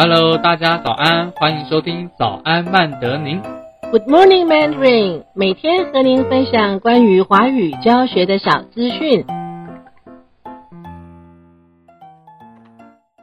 [0.00, 3.42] Hello，大家早安，欢迎收听早安曼德宁。
[3.90, 5.26] Good morning, Mandarin。
[5.34, 9.26] 每天和您分享关于华语教学的小资讯。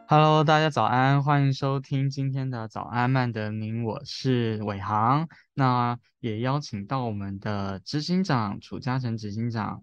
[0.09, 5.29] Hello，大家早安，欢迎收听今天的早安曼德宁，我是伟航。
[5.53, 9.81] 那也邀请到我们的执行长楚嘉诚执行长。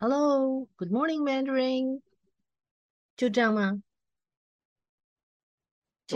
[0.00, 2.00] Hello, Good morning, Mandarin。
[3.18, 3.82] 就这样吗？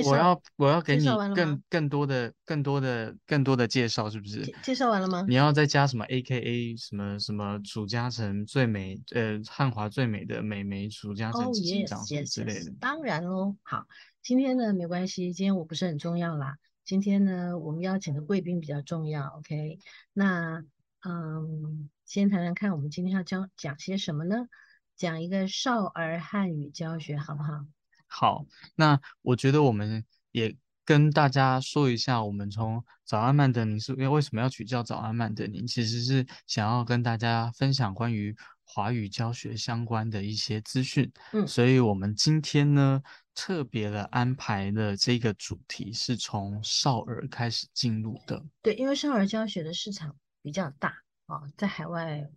[0.05, 4.75] 我要我要给你更更多的更多的更多的介绍，是不是介？
[4.75, 5.35] 绍完了吗你？
[5.35, 12.73] 要再加什么 A K A 什么什么楚嘉诚最美呃汉华最美的美眉楚嘉诚哦、执行 yes, 长什么 yes, 之类的。
[12.81, 13.57] 当然喽。
[13.63, 13.87] 好，
[14.23, 16.59] 今天呢没关系，今天我不是很重要啦。
[16.85, 19.27] 今天呢，我们邀请的贵宾比较重要。
[19.39, 19.79] OK，
[20.13, 20.63] 那
[21.05, 24.49] 嗯，先谈谈看，我们今天要教讲些什么呢？
[24.97, 27.65] 讲一个少儿汉语教学，好不好？
[28.07, 41.11] 好，那我觉得我们也跟大家说一下，我们从早安曼德宁是因为为什么要取叫早安曼德宁，其实是想要跟大家分享关于华语教学相关的一些资讯。
[41.33, 43.03] 嗯所以我们今天呢
[43.35, 48.45] 特别的安排的这个主题是从少儿开始进入的。
[48.63, 52.29] 对，因为少儿教学的市场比较大啊，在海外，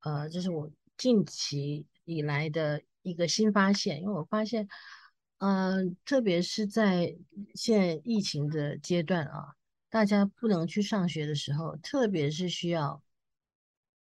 [0.00, 4.68] 呃，这是我近期以来的一个新发现，因为我发现，
[5.42, 7.16] 呃，特别是在
[7.56, 9.56] 现在疫情的阶段啊，
[9.90, 13.02] 大家不能去上学的时候，特别是需要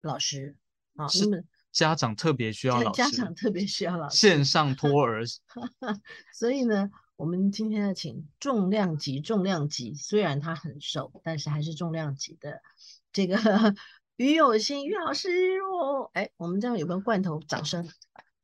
[0.01, 0.55] 老师
[0.95, 5.23] 啊，是那么家长特别需要老师，家长特别需要老师，线上托儿
[6.31, 12.61] 所以呢，我们今天要请重量级、重量级，虽然他很瘦，但是还是重量级的
[13.11, 13.35] 这个
[14.17, 15.29] 于有新于老师
[15.61, 16.11] 哦。
[16.13, 17.89] 哎，我们这样有没有罐头掌声？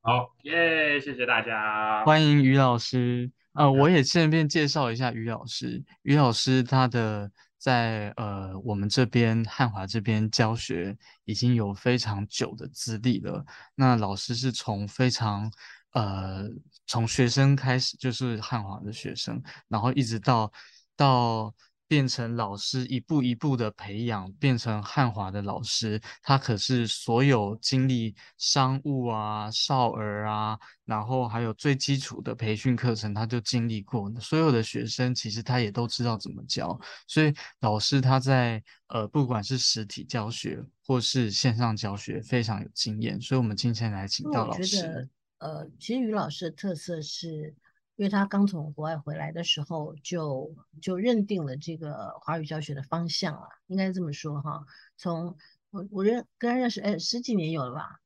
[0.07, 2.01] 好耶谢谢大家。
[2.05, 3.29] 欢迎于老师。
[3.51, 5.83] 呃，我也顺便介绍一下于老师。
[6.03, 13.45] 于老师他的在呃我们这边汉华这边教学已经有非常久的资历了。
[13.75, 15.51] 那老师是从非常
[15.91, 16.47] 呃
[16.85, 20.49] 从学生开始就是汉华的学生，然后一直到
[20.95, 21.53] 到
[21.87, 26.01] 变成老师，一步一步的培养，变成汉华的老师。
[26.21, 34.11] 他可是所有经历商务啊、少儿啊，然后还有最基础的培训课程，他就经历过。
[34.19, 36.77] 所有的学生其实他也都知道怎么教，
[37.07, 43.19] 所以老师他在呃不管是实体教学或是线上教学非常有经验。
[43.21, 45.09] 所以我们今天来请到老师得，。
[45.39, 47.55] 呃，其实于老师的特色是，
[47.97, 54.65] 因为他刚从国外回来的时候就就认定了这个华语教学的方向啊，应该这么说哈。
[54.97, 55.35] 从
[55.71, 57.99] 我我认跟他认识，哎，十几年有了吧？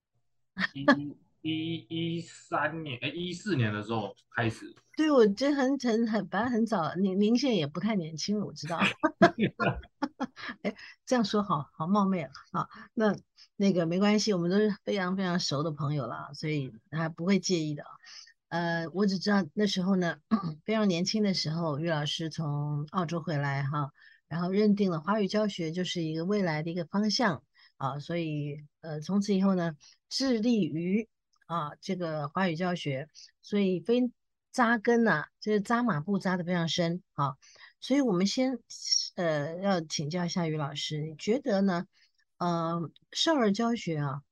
[0.73, 8.79] 一一一三年，哎，一四年的时候开始，对，我这很很很，反正很早，您您现在也不太年轻了，我知道。
[10.63, 10.73] 哎，
[11.05, 12.69] 这样说好好冒昧了啊。
[12.93, 13.13] 那
[13.57, 17.89] 那个没关系，我们都是非常非常熟的朋友了，所以还不会介意的啊。
[18.51, 20.19] 呃，我只知道那时候呢，
[20.65, 23.91] 非常年轻的时候，于老师从澳洲回来哈，
[24.27, 27.43] 然后认定了华语教学就是一个未来的一个方向
[27.77, 29.77] 啊，所以呃，从此以后呢，
[30.09, 31.07] 致力于
[31.45, 33.07] 啊这个华语教学，
[33.41, 34.11] 所以非
[34.51, 37.37] 扎根呐、就是扎马步扎得非常深啊。
[37.79, 38.59] 所以我们先
[39.15, 41.87] 呃要请教一下于老师，你觉得呢？
[42.37, 44.23] 呃，少儿教学啊，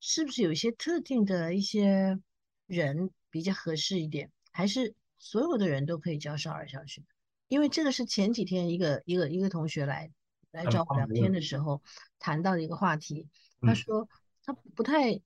[0.00, 2.18] 是不是有一些特定的一些
[2.66, 7.02] 人比较合适一点，还是所有的人都可以教少儿小学？
[7.48, 10.10] 因为这个是前几天一个一个一个同学来
[10.52, 11.82] 来找我聊天的时候
[12.18, 13.28] 谈到的一个话题，
[13.60, 14.08] 他嗯说
[14.44, 15.20] 他不太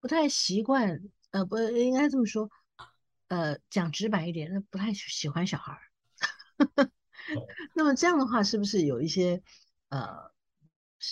[0.00, 2.50] 不太习惯，呃，不应该这么说，
[3.28, 5.80] 呃，讲直白一点，他不太喜欢小孩儿。
[7.74, 9.42] 那么这样的话，是不是有一些
[9.88, 10.32] 呃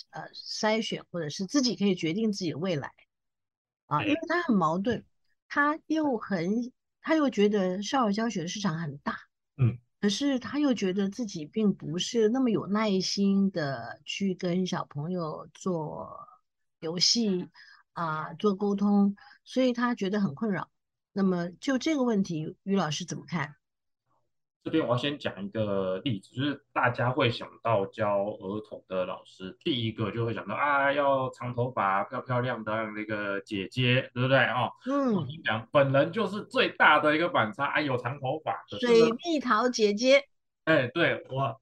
[0.09, 2.91] 呃筛选，或者是自己可以决定自己的未来
[3.85, 4.03] 啊？
[4.03, 5.05] 因为他很矛盾，
[5.47, 6.71] 他又很
[7.01, 9.17] 他又觉得少儿教学的市场很大，
[9.57, 16.27] 嗯，可是他又觉得自己并不是那么有耐心的去跟小朋友做
[16.79, 17.49] 游戏
[17.93, 20.69] 啊，做沟通，所以他觉得很困扰。
[21.13, 23.55] 那么就这个问题，于老师怎么看？
[24.67, 34.69] 这边我要先讲一个例子，就是大家会想到教儿童的老师，第一个就会想到啊，要长头发、漂漂亮的那个姐姐，对不对哦？
[34.85, 40.21] 我嗯跟，你讲，本人就是最大的一个反差，啊，有长头发，水，蜜桃姐姐，
[40.65, 41.55] 哎，对我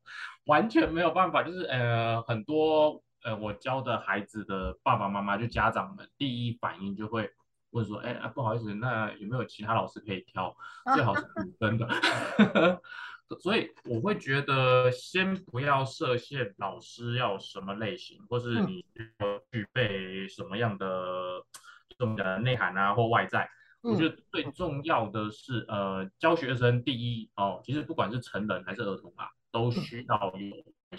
[0.48, 7.30] 完全没有办法，就是呃，很多呃，我教的孩子的爸爸妈妈就家长们，第一反应就会
[7.76, 10.56] 问说，哎、啊不好意思，那有没有其他老师可以挑？
[10.96, 11.88] 最好是 五分的。
[13.42, 18.86] 所以我会觉得，先不要设限老师要什么类型，或是嗯你
[19.20, 20.88] 要具备什么样的
[21.90, 23.50] 这种的内涵啊或外在。
[23.82, 30.98] 我觉嗯得最重要的是，呃，教学生第一哦，其实不管是成人还是儿童啊，都需要有。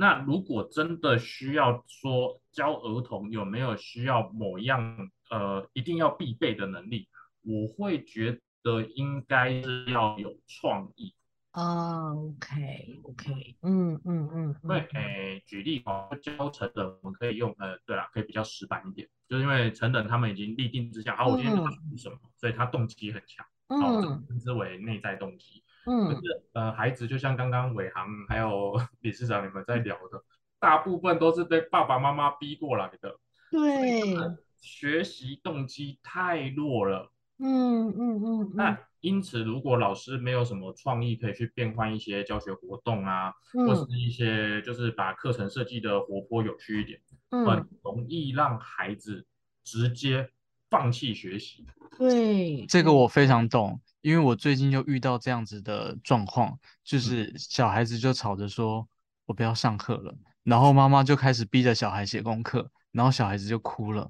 [0.00, 7.06] 那如果真的需要说教儿童有没有需要某样呃一定要必备的能力，
[7.42, 11.14] 我会觉得应该是要有创意。
[11.52, 25.62] 哦，OK OK，嗯嗯嗯因为嗯嗯诶，举例哦，教成人我们可以用呃，对啦，可以比较死板一点，就是因为成人他们已经立定志向，好，我今天要学什么，所以他动机很强，好，嗯称之为内在动机。
[25.84, 26.14] 可嗯。
[26.14, 30.22] 是呃，孩子就像刚刚伟航还有 理事长你们在聊的，
[30.58, 33.18] 大部分都是被爸爸妈妈逼过来的，
[33.50, 33.90] 对，
[34.60, 37.12] 学习动机太弱了。
[37.38, 38.78] 嗯嗯嗯那嗯。
[39.00, 43.98] 因此，如果老师没有什么创意，可以去变换一些教学活动啊，或是嗯。
[43.98, 47.00] 一些就是把课程设计的活泼有趣一点，
[47.30, 49.26] 嗯，很容易让孩子
[49.64, 50.28] 直接
[50.68, 51.64] 放弃学习。
[51.98, 58.88] 对，这个我非常懂，因为我最近就遇到这样子的状况，嗯就是小孩子就吵着说
[59.26, 64.08] 我不要上课了，然后妈妈就开始逼着小孩写功课，然后小孩子就哭了。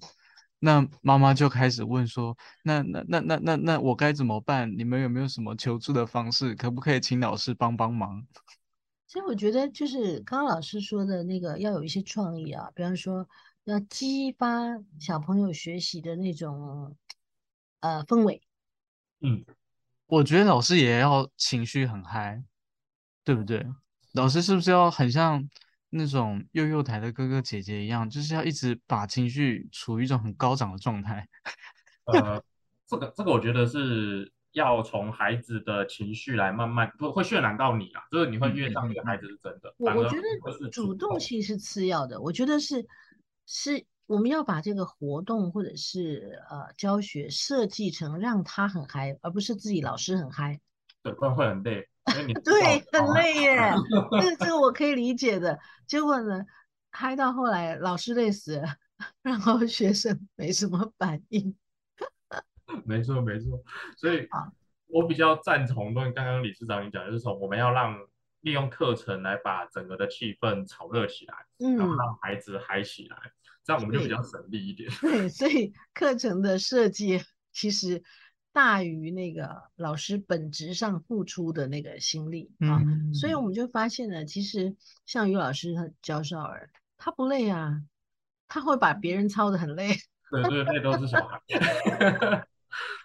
[0.62, 4.70] 那妈妈就开始问说：“那那那那那那我该怎么办？
[4.76, 6.54] 你们有没有什么求助的方式？
[6.54, 8.26] 可不可以请老师帮帮忙
[9.06, 13.26] 其实我觉得就是刚刚老师说的那个要有一些创意啊，比方说
[13.64, 14.66] 要激发
[14.98, 16.94] 小朋友学习的那种
[17.80, 18.42] 呃氛围。
[19.22, 19.44] 嗯，？”
[20.10, 22.42] 我觉得老师也要情绪很嗨，
[23.24, 23.64] 对不对？
[24.14, 25.48] 老师是不是要很像
[25.90, 31.28] 那种幼幼台的哥哥姐姐一样，就是要一直把情绪处于一种很高涨的状态？
[32.12, 32.42] 呃，
[32.88, 41.20] 这个这个我觉得是要从孩子的情绪来慢慢，不会渲染到你啦，就是你会越上这个孩子是真的，我我觉得主动动。
[41.20, 42.84] 性是次要的，我觉得是
[43.46, 50.60] 是我们要把这个活动或者是呃教学设计成让他很嗨，而不是自己老师很嗨。
[51.00, 51.88] 对，不然会很累，
[52.42, 53.72] 对，很累耶，
[54.20, 55.56] 这个这个我可以理解的。
[55.86, 56.44] 结果呢，
[56.90, 58.74] 嗨到后来老师累死了，
[59.22, 61.54] 然后学生没什么反应。
[62.84, 63.62] 没错没错，
[63.96, 64.50] 所以好
[64.88, 67.96] 我比较赞同跟刚刚理事长你讲，就是说我们要让
[68.40, 73.16] 利用课程来把整个的气氛炒热起来，然后嗯，让孩子嗨起来，
[73.70, 74.90] 这样我们就比较省力一点。
[75.00, 77.22] 对，所以课程的设计
[77.52, 78.02] 其实
[78.52, 82.82] 大于那个老师本质上付出的那个心力啊。
[82.84, 84.74] 嗯，所以我们就发现了，其实
[85.06, 87.80] 像于老师他教少儿，他不累啊，
[88.48, 89.94] 他会把别人操得很累。
[90.32, 91.40] 对 对，那都是小孩，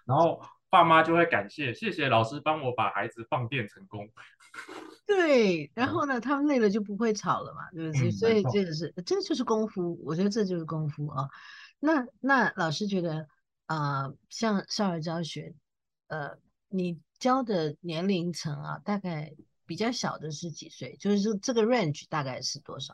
[0.06, 4.10] 然后爸妈就会感谢，谢谢老师帮我把孩子放电成功。
[5.06, 8.08] 对，然后呢，他们累了就不会吵了嘛，对不对？
[8.08, 11.30] 嗯所以这个是这个就是功夫，我觉得这就是功夫啊。
[11.80, 13.28] 那那老师觉得，
[13.68, 15.54] 啊，像少儿教学，
[16.08, 16.38] 呃，
[16.70, 19.34] 你教的年龄层啊，大概
[19.66, 20.96] 比较小的是几岁？
[21.00, 22.94] 就是说这个 range 大概是多少？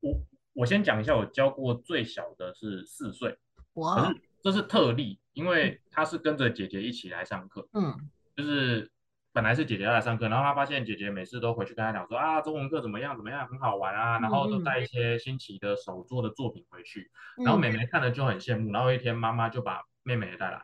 [0.00, 0.14] 我
[0.52, 3.36] 我先讲一下，我教过最小的是四岁，
[3.74, 7.94] 可哇，这是特例，因为他是跟着姐姐一起来上课，嗯。
[8.34, 8.90] 就是
[9.32, 17.08] 本来是姐姐要来上课，然后他发现姐姐每次都回去跟他讲说啊，中文课怎么样怎么样，很好玩啊，然后都带一些新奇的手做的作品回去，
[17.44, 20.60] 然后嗯，妹妹看了就很羡慕，然后一天妈妈就把妹妹也带来，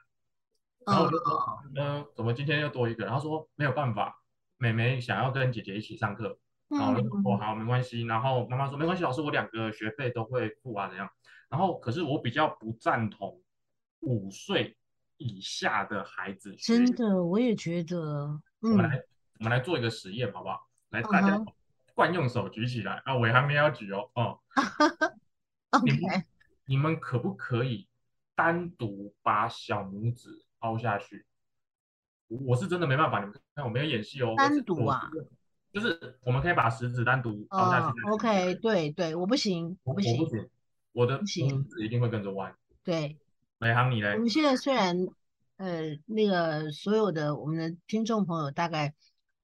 [0.87, 3.04] 然后我就说，哦，嗯、怎么今天又多一个？
[3.04, 4.20] 然后说没有办法，
[4.58, 6.37] 妹妹想要跟姐姐一起上课，
[6.68, 11.08] 然后我就说好没关系，然后妈妈说没关系，老师我两个学费都会付啊怎样？
[11.48, 13.40] 然后可是我比较不赞同
[14.04, 14.76] 五岁
[15.16, 17.96] 以下的孩子真的，我也觉得，
[18.61, 19.02] 嗯我们来
[19.38, 20.68] 我们来做一个实验好不好？
[20.90, 21.46] 来大家嗯
[21.94, 24.40] 惯用手举起来啊，我还没有举哦哦，
[25.84, 26.25] 你们
[26.66, 27.87] 你们可不可以
[28.34, 31.25] 单独把小拇指凹下去？
[32.28, 35.08] 我我是真的没办法，你们看我没有演戏哦，单独啊，
[35.73, 38.11] 就是我们可以把食指单独凹下哦去。
[38.11, 40.50] ，OK，对对，我不行，我我不行我不，行，
[40.92, 42.56] 我的拇指一定会跟着弯。
[42.82, 43.16] 对。
[43.64, 44.18] 美航你嘞我？
[44.18, 44.94] 们现在虽然
[45.56, 48.92] 呃那个所有的我们的听众朋友大概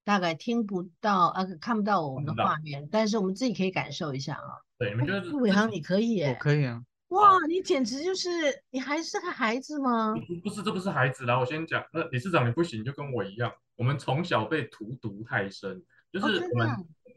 [0.04, 4.60] 大概听不到呃看不到我们的画面，但是我们自己可以感受一下啊。
[4.76, 6.82] 对，你们就是伟航你可以我耶，可以啊。
[7.08, 8.28] 哇，你简直就是
[8.70, 10.14] 你还是个孩子吗？
[10.14, 11.38] 不不是，这不是孩子啦。
[11.40, 16.68] 我先讲，那理事长你不行，就跟我一样，我们从小被荼毒太深，就是我们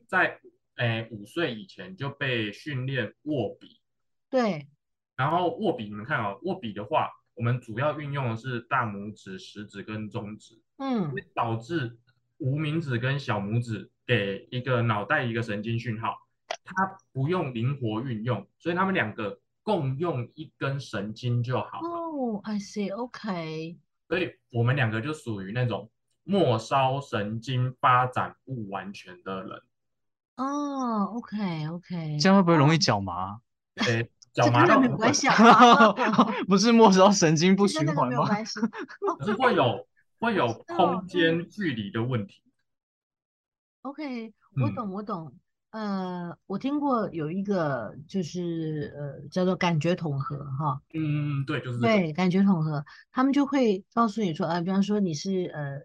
[0.07, 0.39] 在
[0.77, 3.81] 诶五岁以前就被训练握笔，
[4.29, 4.67] 对，
[5.15, 11.97] 然后握笔，你们看哦，握笔的话，我们主要运用的是大拇指、食指跟中指，嗯会导致
[12.37, 16.17] 无名指跟小拇指给一个脑袋一个神经讯号，
[16.63, 21.89] 它不用灵活运用，所以他们两个共用一根神经就好了。
[21.89, 23.77] 哦，I see，OK，
[24.07, 25.89] 所以我们两个就属于那种
[26.23, 29.61] 末梢神经发展不完全的人。
[30.35, 33.39] 哦，OK，OK，这样会不会容易脚麻？
[33.87, 35.35] 诶，这脚麻到不会没有关系啊
[36.47, 38.09] 不是末梢神经不循环吗？
[38.09, 38.59] 没有关系。
[39.19, 39.87] 可是会有
[40.19, 42.41] 会有哦空间距离的问题。
[43.83, 45.33] OK，我嗯懂，我懂。
[45.71, 51.79] 呃，我听过有一个就是呃叫做感觉统合哈，嗯，对，就是。
[51.79, 55.79] 对，感觉统合，他们就会告诉你说，呃，比方说你是呃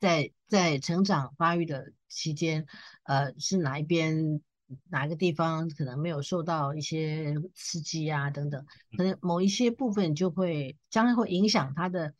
[0.00, 2.66] 在在成长发育的期间，
[3.04, 4.40] 呃是哪一边
[4.88, 8.64] 哪个地方可能没有受到一些刺激啊等等，
[8.96, 12.12] 可能某一些部分就会将来会影响他的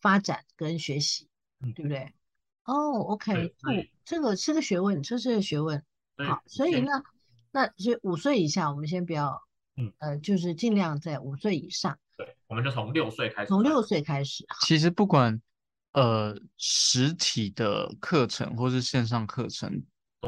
[0.00, 1.28] 发展跟学习，
[1.60, 2.12] 嗯对不对？
[2.64, 3.54] 哦，OK，
[4.04, 5.82] 这个是个学问，这是个学问。
[6.16, 6.92] 好，所以先呢，
[7.50, 9.42] 那所以五岁以下，我们先不要，
[9.76, 13.48] 嗯呃，就是尽量在五岁以上，对，我们就从六岁开始。
[13.48, 14.46] 从六岁开始。
[14.62, 15.38] 其实不管
[15.92, 19.82] 呃实体的课程或是线上课程，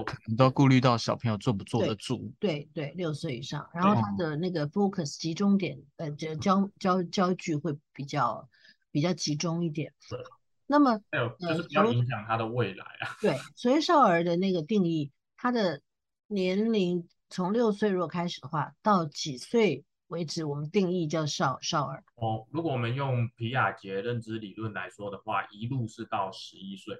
[0.04, 2.32] 可能都要顾虑到小朋友坐不坐得住。
[2.38, 8.48] 对对，六岁以上，然后他哦的那个 focus 集中点，呃，焦焦焦焦距会比较
[8.90, 10.18] 比较集中一点对。
[10.66, 13.16] 那么还有就呃是比较影响他的未来啊。
[13.20, 15.80] 对，所以少儿的那个定义，他的
[16.26, 22.02] 年龄从六岁如果开始的话，到几岁为止，我们定义叫少少儿。
[22.16, 26.96] 哦，如果我们用皮亚杰认知理论来说的话，一路是到十一岁，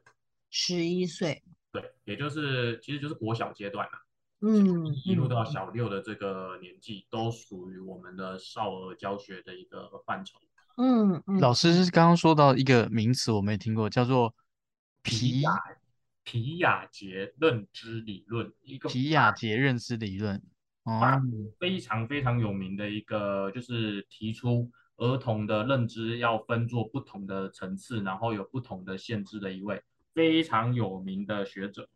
[0.59, 4.03] 十一岁，对，也就是其实就是国小阶段啦、
[4.41, 10.39] 嗯，一路嗯到小六的这个年纪，都属于我们的少儿教学的一个范畴。
[10.79, 14.35] 嗯嗯，老师是刚刚说到一个名词，我没听过，叫做
[15.03, 15.51] 皮皮亚
[16.25, 20.43] 皮亚杰认知理论，一个皮亚杰认知理论。
[20.85, 21.23] 法哦，
[21.61, 29.83] 非常非常有名的一个，就是提出儿童的认知要分作不同的层次，然后有不同的限制的一位
[30.17, 31.91] 非常有名的学者。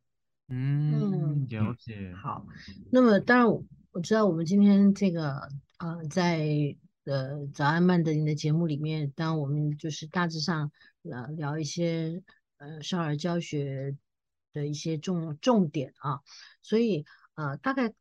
[0.49, 2.13] 嗯，嗯了解。
[2.15, 2.47] 好，
[2.91, 5.49] 那么当然我我知道我们今天这个
[5.79, 10.71] 呃在呃早安曼德林的节目里面，当然我们就是大致上
[11.05, 12.23] 呃聊一些
[12.59, 13.97] 呃少儿教学
[14.53, 16.21] 的一些重重点啊，
[16.61, 17.95] 所以呃大概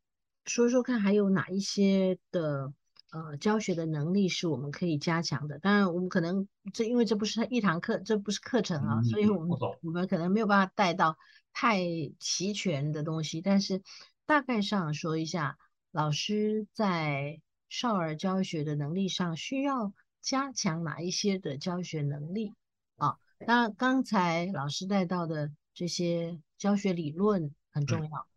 [0.46, 2.74] 说说看还有哪一些的
[3.12, 5.58] 呃教学的能力是我们可以加强的。
[5.60, 11.18] 当然我们可能这因为这不是一堂课，这不是课程啊，所以我们我们可能没有办法带到
[11.51, 11.82] 太
[12.20, 13.82] 齐全的东西，但是
[14.25, 15.58] 大概上说一下，
[15.92, 22.54] 老师在少儿教学的能力上需要加强哪一些的教学能力
[22.98, 23.18] 啊？
[23.46, 28.28] 当然，刚才老师带到的这些教学理论很重要，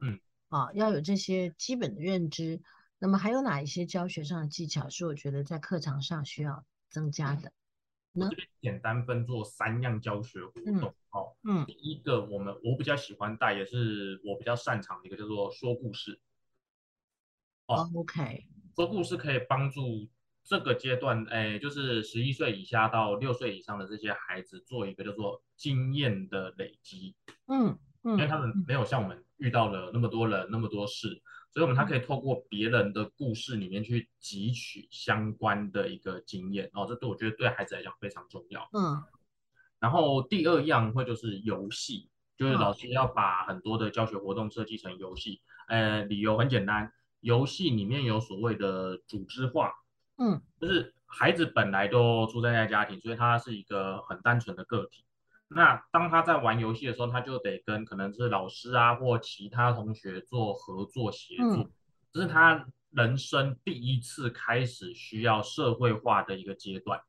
[0.00, 2.62] 嗯，啊，要有这些基本的认知。
[3.02, 7.52] 那么还有哪一些教学上的技巧是我觉得在课堂上需要增加的？
[8.12, 10.94] 我这边简单分做三样教学活动。
[11.10, 16.20] 哦，嗯第一个我们我比较喜欢带，也是我比较擅长的一个，叫做说故事。
[17.66, 20.08] 哦，OK，说故事可以帮助
[20.44, 27.16] 这个阶段，哎，就是十一岁以下到六岁以上的这些孩子做一个叫做经验的累积，
[27.46, 31.20] 嗯嗯因为他们没有像我们遇到了那么多人、那么多事，
[31.52, 38.68] 所以我们他可以透过别人的故事里面去汲取相关的一个经验，哦，这对我觉得对孩子来讲非常重要。
[38.72, 39.02] 嗯
[39.78, 45.42] 然后第二样会就是游戏，就是嗯老师要把很多的教学活动设计成游戏。
[45.68, 49.72] 呃，理由很简单，游戏里面有所谓的组织化，
[50.18, 55.04] 嗯就是孩子本来都出生在家庭，所以他是一个很单纯的个体。
[55.54, 61.70] 那当他在玩游戏的时候，他就得跟可能是老师啊或其他同学做合作协作，嗯
[62.12, 67.00] 这是他人生第一次开始需要社会化的一个阶段。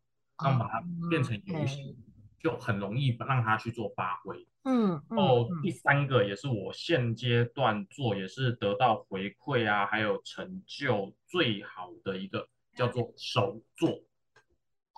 [0.43, 1.95] 那把它变成游戏
[2.39, 4.45] 就很容易让他去做发挥。
[4.63, 14.01] 嗯嗯哦，嗯第三个也是我现阶段做，也是得到回馈啊，还有成就最好的一个，叫做手作，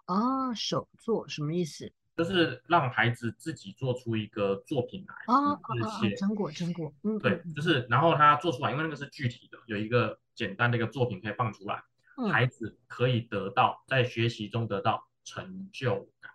[0.05, 1.91] 啊，手作什么意思？
[2.15, 5.99] 就是让孩子自己做出一个作品来，啊啊就是啊啊！
[5.99, 11.83] 写，成果成果，嗯，对嗯，就是然后他做出来，因为那个是具体的，有一个简单的一个作品可以放出来，
[12.17, 16.31] 嗯孩子可以得到在学习中得到成就感。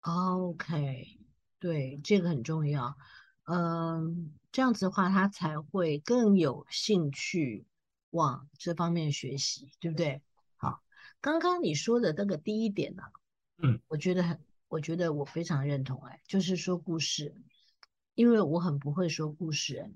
[0.00, 1.18] OK，
[1.58, 2.96] 对，这个很重要。
[3.44, 7.66] 嗯，这样子的话，他才会更有兴趣
[8.10, 10.22] 往这方面学习，对不对？
[10.56, 10.82] 好，
[11.20, 13.02] 刚刚你说的那个第一点呢、
[13.62, 17.34] 嗯，我觉得很，我觉得我非常认同，哎，就是说故事，
[18.14, 19.90] 因为我很不会说故事，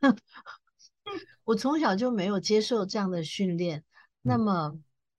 [0.00, 0.10] 哎，
[1.44, 3.84] 我从小就没有接受这样的训练，
[4.22, 4.40] 那嗯。
[4.44, 4.78] 么，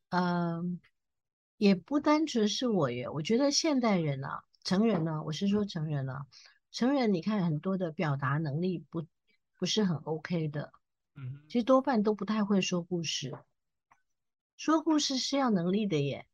[0.09, 0.81] 嗯、
[1.55, 6.25] 也不单纯是我耶，我觉得现代人啊，成人呢、我是说成人啊，
[6.71, 9.07] 成人你看很多的表达能力不
[9.55, 10.73] 不是很 OK 的，
[11.15, 13.33] 嗯其实多半都不太会说故事。
[14.57, 16.27] 说故事是要能力的耶，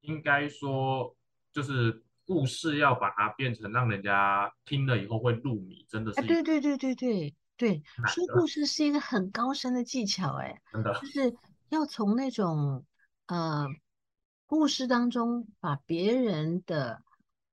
[0.00, 1.16] 应该说
[1.52, 11.36] 就是故事要把它变成让人家听了以后会入迷，真的啊，是对对对对对对，说故事是一个很高深的技巧，哎，真的就是
[11.68, 12.84] 要从那种
[13.26, 13.66] 呃
[14.46, 17.02] 故事当中把别人的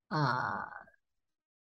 [0.10, 0.64] 呃，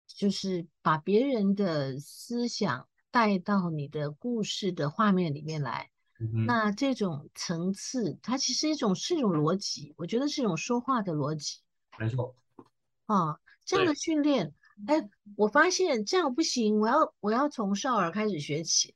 [0.06, 5.90] 就是把别人的思想带到你的故事的画面里面来。
[6.20, 11.58] 嗯那这种层次，它其实一种是一种逻辑，我觉得是一种说话的逻辑
[11.98, 12.34] 没错，
[13.06, 13.38] 啊。
[13.66, 14.52] 这样的对训练，
[14.86, 18.94] 哎，我发现这样不行，我要我要从少儿开始学起。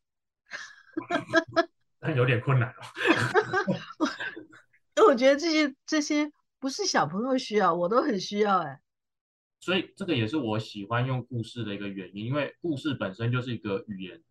[1.98, 2.74] 但有点困难哦。
[4.94, 8.58] 那我觉得这些这些不是小朋友需要，我都很需要。
[8.58, 8.78] 哎，
[9.58, 14.22] 所以这个也是我喜欢用故事的一个原因，因为故事本身就是一个语言，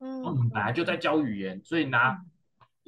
[0.00, 2.26] 嗯我们本来就在教语言，所以拿嗯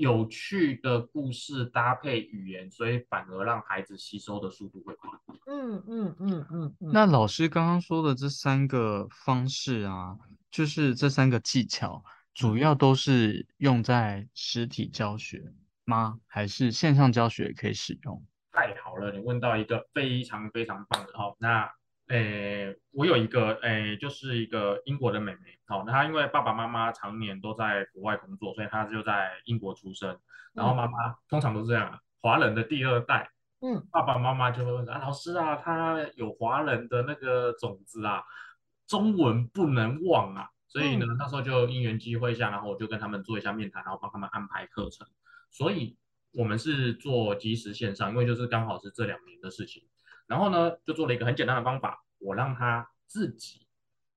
[0.00, 5.10] 有趣的故事搭配语言，所以反而让孩子吸收的速度会快。
[5.46, 10.16] 嗯嗯嗯嗯嗯，那老师刚刚说的这三个方式啊，
[10.50, 12.02] 就是这三个技巧，
[12.32, 15.52] 主要都是用在实体教学
[15.84, 16.18] 吗？
[16.26, 18.24] 还是线上教学也可以使用？
[18.52, 21.36] 太好了，你问到一个非常非常棒的哦。
[21.38, 21.70] 那
[22.10, 30.18] 诶，我有一个诶，就是一个英国的妹妹，好，那她因为爸爸妈妈常年都在国外工作，所以她就在英国出生。
[30.52, 38.24] 然后妈妈通常都是这样啊，华人的第二代，嗯爸爸妈妈就会问啊，老师啊，他有华人的那个种子啊，
[38.88, 40.48] 中文不能忘啊。
[40.66, 45.06] 所以呢，那时候就因缘机会下，然后我就跟他们做一下面谈，然后帮他们安排课程。
[45.48, 45.96] 所以
[46.32, 49.84] 我们是做即时线上，因为就是刚好是这两年的事情。
[50.30, 53.66] 然后呢，就做了一个很简单的方法，我让他自己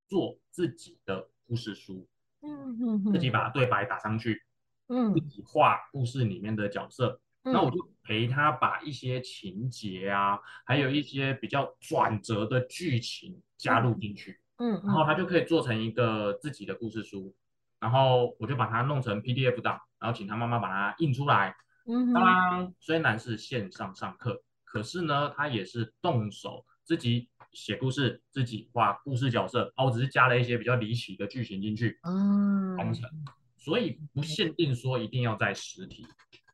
[0.08, 2.08] 做自己的故事书，
[2.44, 4.44] 嗯嗯自己把对白打上去，
[4.90, 7.20] 嗯自己画故事里面的角色。
[7.42, 17.36] 嗯，那我就陪他把一些情节啊，还有一些比较转折的剧情加入进去，嗯然后嗯他就可以做成一个自己的故事书。
[17.80, 21.56] 然后我就把它弄成 PDF 档，然后请他妈妈把它印出来。
[21.86, 24.42] 嗯当然，虽然是线上上课，
[24.74, 33.08] 可是呢，他也是动手自己写故事，自己画故事角色，啊，我只是加了一些比较离奇的剧情进去啊，完成，
[33.56, 36.08] 所以不限定说一定要在实体，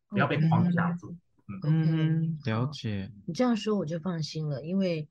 [0.10, 1.16] 不要被框架住。
[1.64, 3.10] 嗯，了解。
[3.26, 5.08] 你这样说我就放心了，因为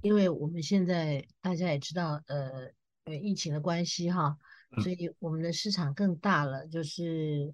[0.00, 2.70] 因为我们现在大家也知道，呃，
[3.04, 4.38] 呃，疫情的关系哈，
[4.74, 6.66] 嗯所以我们的市场更大了。
[6.66, 7.52] 就是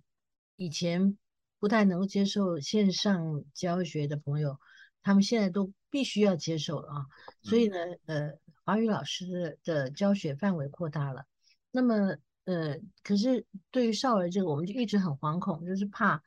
[0.55, 1.18] 以前
[1.59, 4.61] 不太能够接受线上教学的朋友，
[5.07, 7.07] 他们现在都必须要接受了啊。
[7.45, 8.33] 所以呢，呃，
[8.64, 11.25] 华语老师的的教学范围扩大了。
[11.71, 16.25] 那么，呃，可是对于少儿这个，我们就一直很惶恐，就是怕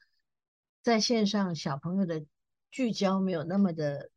[0.81, 2.25] 在线上小朋友的
[2.71, 4.09] 聚焦没有那么的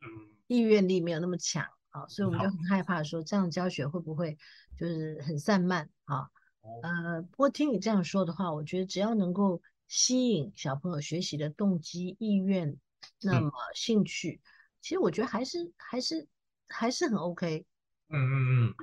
[0.00, 4.36] 嗯，意愿力没有那么强啊，所以我们就很害怕说这样教学会不会
[4.76, 6.28] 就是很散漫啊？
[6.62, 12.76] 哦呃，不过听你这样说的话，我觉得只要能够吸引小朋友学习的动机、意愿，
[13.22, 14.40] 那嗯么兴趣，
[14.80, 16.26] 其实我觉得还是还是
[16.68, 17.64] 还是很 OK
[18.08, 18.34] 嗯嗯
[18.66, 18.74] 嗯。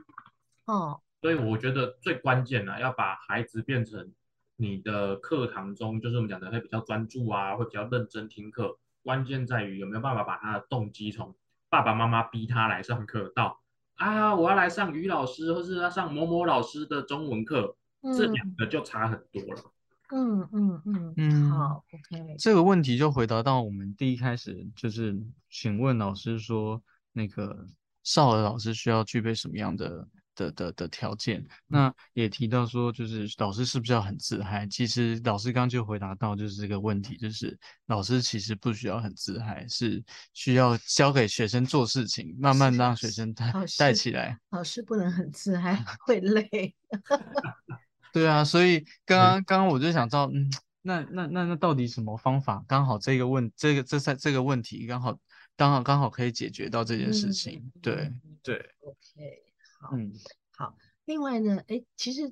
[0.66, 1.02] 哦。
[1.22, 4.14] 所以我觉得最关键的要把孩子变成
[4.58, 8.78] 你的课堂中，就是我们讲的会比较专注啊，会比较认真听课。
[9.02, 11.36] 关键在于有没有办法把他的动机从
[11.70, 13.62] 爸爸妈妈逼他来上课到
[13.96, 17.76] 啊，我要来上于老师或是要上某某老师的中文课，
[18.16, 19.72] 这嗯两个就差很多了。
[20.12, 25.16] 嗯嗯嗯，嗯好，OK，这个问题就回答到我们第一开始就是
[25.50, 27.66] 询问老师说，那个
[28.04, 31.44] 少儿老师需要具备什么样的的的的条件？
[31.66, 34.68] 那也提到说，就是老师是不是要很自嗨？
[34.68, 44.38] 其实老师刚刚就回答到，就是这个问题，就是老师其实不需要很自嗨，是需要教给学生做事情，慢慢让学生带带起来。
[44.52, 46.76] 老师不能很自嗨， 会累。
[48.16, 50.50] 对啊，所以刚嗯刚刚刚我就想知道，嗯，
[50.84, 55.20] 那那那那到底什么方法刚好这个问这个这三这个问题刚好
[55.58, 57.70] 刚好刚好可以解决到这件事情？
[57.82, 59.44] 对嗯对，，OK，
[59.82, 59.90] 好。
[59.98, 60.14] 嗯
[60.58, 62.32] 好，另外呢，哎，其实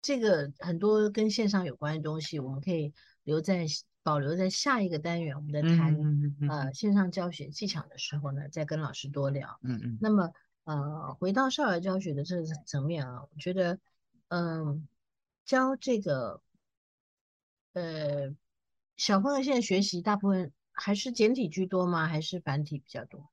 [0.00, 2.94] 这个很多跟线上有关的东西，我们可以
[3.24, 3.66] 留在
[4.02, 9.58] 保留在下一个单元，我们在谈、嗯嗯嗯呃线上教学技巧的时候呢，再跟老师多聊。
[9.62, 10.32] 嗯嗯那么
[10.64, 13.78] 呃，回到少儿教学的这个层面啊，我觉得
[14.28, 14.88] 嗯、
[15.44, 16.40] 教这个
[17.72, 18.34] 呃
[18.96, 22.06] 小朋友现在学习大部分还是简体居多吗？
[22.06, 23.30] 还是繁体比较多？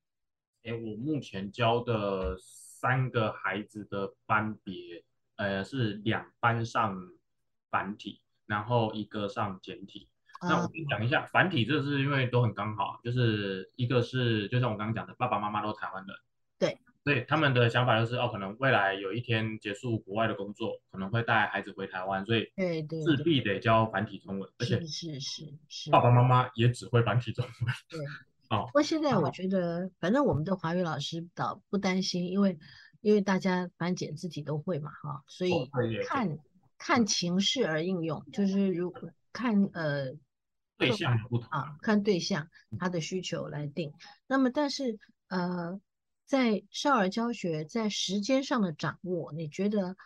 [0.63, 5.03] 哎，我目前教的三个孩子的班别，
[5.35, 6.97] 呃，是两班上
[7.69, 10.09] 繁体，然后一个上简体。
[10.41, 16.15] 那我啊跟你讲一下，繁体这是因为都很刚好，就是一个是就像我刚刚讲的，爸爸妈妈都台湾人，
[17.09, 25.89] 对，所以他们的想法就是哦，可能未来有一天结束国外的工作，可能会带孩子回台湾，所以对对对势必得教繁体中文，而且是是是是。
[25.91, 27.53] 爸爸妈妈也只会繁体中文。
[27.89, 27.99] 对，
[28.49, 32.57] 哦不过现在我觉得，反正我们的华语老师倒不担心，因为
[33.01, 35.69] 因为大家反正简字体都会嘛，哈，所以
[36.05, 36.37] 看
[36.77, 38.93] 看情势而应用，就是如
[39.33, 40.13] 看呃
[40.77, 42.47] 对象不同啊，看对象
[42.79, 43.93] 他的需求来定。
[44.27, 45.79] 那么，但是呃，
[46.29, 49.97] 在少儿教学在时间上的掌握，你觉得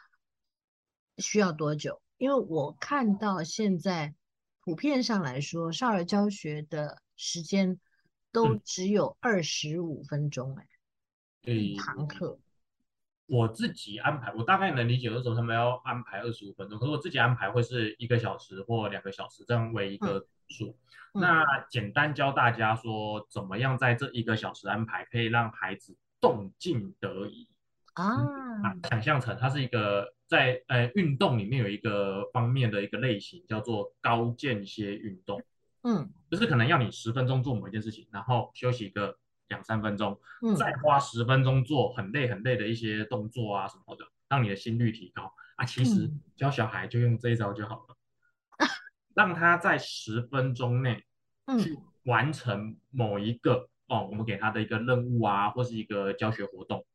[1.18, 2.02] 需要多久？
[2.18, 4.16] 因为我看到现在
[4.62, 7.78] 普遍上来说，少儿教学的时间
[8.32, 10.66] 都嗯只有二十五分钟，哎，
[11.52, 12.40] 一诶堂课。
[13.26, 20.70] 我自己安排，我大概能理解为什么他们要安排二十五分钟，可是我自己安排会是一个小时或两个小时，这样为一个数。
[20.70, 27.50] 嗯那简单教大家说，怎么样在这一个小时安排可以让孩子动静得宜。
[27.96, 28.16] 啊，
[28.64, 35.44] 啊，想象成它是一个在呃运动里面有一个方面的一个类型，叫做高间歇运动，
[35.84, 36.10] 嗯。
[36.32, 40.56] 就是可能要你十分钟做某一件事情，然后休息个两三分钟，嗯。
[40.56, 45.32] 再花十分钟做很累很累的一些动作啊什么的，让你的心率提高。
[45.58, 45.66] 啊。
[45.66, 46.22] 其实嗯。
[46.38, 47.98] 教小孩就用这一招就好了，
[49.14, 51.04] 让他在十分钟内
[51.60, 56.86] 去嗯完成某一个哦，我们给他的一个任务啊，或是一个教学活动。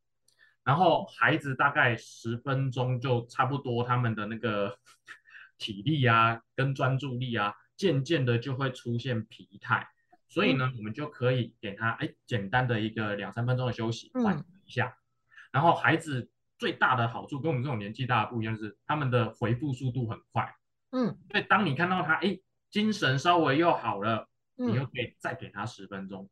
[0.65, 4.79] 然后孩子大概十分钟就差不多，他们的那个
[5.59, 9.89] 体力啊跟专注力啊，渐渐的就会出现疲态。
[10.29, 14.95] 所以呢，我们就可以给他哎简单的一个两三分钟的休息，嗯缓一下。
[15.51, 20.55] 然后孩子最大的好处跟我们这种年纪大的不一样，就是他们的回复速度很快。
[20.91, 22.39] 嗯所以当你看到他哎
[22.71, 26.29] 精神稍微又好了，你又嗯可以再给他十分钟。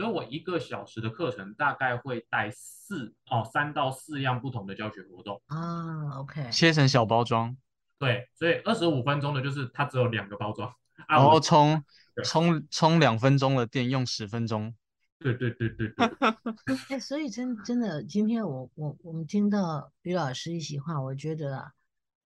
[0.00, 5.42] 所以我一个小时的课程大概会带四哦三到四样不同的教学活动。
[5.48, 7.54] 啊，OK，切成小包装，
[7.98, 10.70] 对，所以二十五分钟的就是它只有两个包装
[11.06, 11.16] 啊。
[11.18, 11.84] 然后充
[12.24, 14.74] 充充两分钟的电用十分钟。
[15.18, 16.08] 对对对对对，
[16.88, 21.72] 哎，所以真真的，今天我我我们听到于老师一席话，我觉得啊，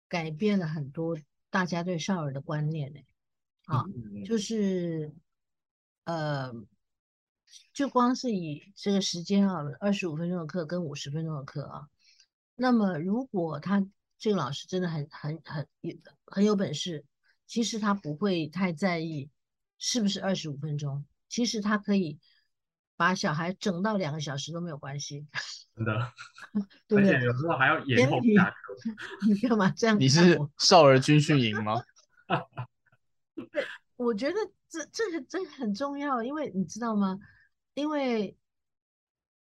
[0.10, 1.18] 改变了很多
[1.50, 3.00] 大家对少儿的观念呢。
[3.68, 5.14] 啊，嗯就是
[6.04, 6.52] 呃，
[7.74, 11.88] 就光是以这个时间啊，二十五分钟的课跟五十分钟的课啊，
[12.56, 13.86] 那么如果他
[14.18, 17.06] 这个老师真的很很很有很有本事，
[17.48, 19.30] 其实他不会太在意
[19.78, 22.20] 是不是二十五分钟，其实他可以
[22.96, 25.26] 把小孩整到两个小时都没有关系，
[25.76, 26.12] 真的，
[26.88, 27.14] 对对？
[27.16, 28.56] 而且有时候还要延前提后下 课。
[29.28, 31.82] 你干嘛这样你是少儿军训营吗？
[33.52, 33.66] 对
[33.98, 34.36] 我觉得
[34.70, 37.18] 这这个这个很重要，因为你知道吗？
[37.74, 38.36] 因为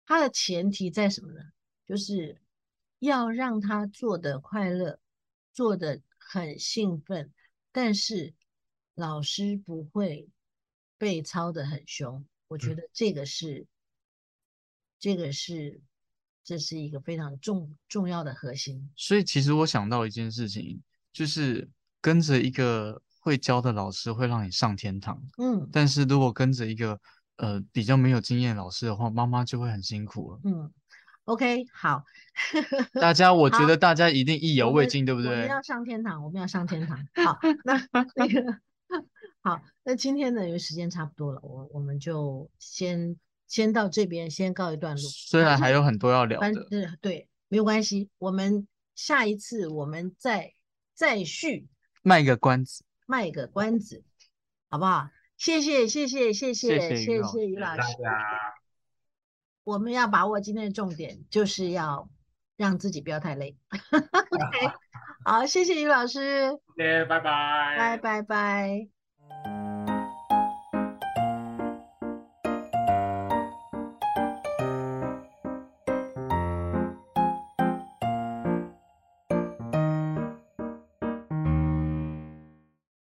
[0.06, 1.40] 它的前提在什么呢？
[1.86, 2.40] 就是
[3.00, 5.00] 要让他做的快乐，
[5.52, 7.32] 做的很兴奋，
[7.72, 8.34] 但是
[8.94, 10.28] 老师不会
[10.98, 12.24] 被操的很凶。
[12.48, 13.66] 我觉嗯得这个是，
[14.98, 15.80] 这个是，
[16.44, 18.90] 这是一个非常重重要的核心。
[18.94, 20.80] 所以其实我想到一件事情，
[21.12, 21.68] 就是
[22.00, 27.00] 跟着一个会教的老师会让你上天堂，嗯但是如果跟着一个
[27.40, 30.40] 呃比较没有经验老师的话，妈妈就会很辛苦了。
[30.44, 30.70] 嗯
[31.24, 32.04] ，OK，好。
[33.00, 35.30] 大家，我觉得大家一定意犹未尽，对不对？
[35.30, 36.98] 我们要上天堂，我们要上天堂。
[37.24, 38.58] 好， 那那个
[39.42, 45.02] 好，那今天呢，因为时间差不多了，我我们就先先到这边，先告一段落。
[45.02, 50.54] 虽然还有很多要聊反的，对对，没有关系，我们下一次我们再
[50.94, 51.68] 再续，
[52.02, 52.84] 卖个关子。
[53.06, 54.04] 卖个关子，
[54.68, 55.08] 好不好？
[55.40, 57.80] 谢谢谢谢谢谢谢谢谢于老师。
[58.02, 58.54] 家，
[59.64, 62.10] 我们要把握今天的重点，就是要
[62.58, 63.56] 让自己不要太累。
[63.90, 64.74] OK，
[65.24, 68.99] 好，谢谢于老师，谢谢，拜拜，拜拜拜。